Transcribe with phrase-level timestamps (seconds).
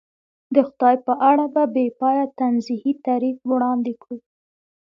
[0.53, 4.17] د خدای په اړه بې پایه تنزیهي تعریف وړاندې کړو.